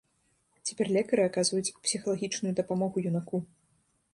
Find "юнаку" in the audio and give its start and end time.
3.11-3.37